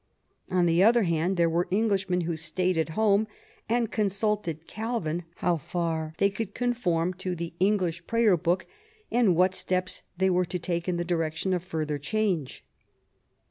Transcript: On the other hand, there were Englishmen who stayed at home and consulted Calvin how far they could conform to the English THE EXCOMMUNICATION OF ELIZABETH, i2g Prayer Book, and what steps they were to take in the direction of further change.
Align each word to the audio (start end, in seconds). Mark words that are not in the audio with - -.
On 0.49 0.65
the 0.65 0.81
other 0.81 1.03
hand, 1.03 1.37
there 1.37 1.47
were 1.47 1.67
Englishmen 1.71 2.21
who 2.21 2.35
stayed 2.35 2.75
at 2.75 2.89
home 2.97 3.27
and 3.69 3.91
consulted 3.91 4.65
Calvin 4.65 5.21
how 5.35 5.57
far 5.57 6.15
they 6.17 6.31
could 6.31 6.55
conform 6.55 7.13
to 7.13 7.35
the 7.35 7.53
English 7.59 7.99
THE 8.01 8.03
EXCOMMUNICATION 8.03 8.03
OF 8.03 8.03
ELIZABETH, 8.03 8.03
i2g 8.03 8.07
Prayer 8.07 8.37
Book, 9.27 9.29
and 9.29 9.35
what 9.35 9.53
steps 9.53 10.01
they 10.17 10.31
were 10.31 10.45
to 10.45 10.57
take 10.57 10.89
in 10.89 10.97
the 10.97 11.05
direction 11.05 11.53
of 11.53 11.63
further 11.63 11.99
change. 11.99 12.65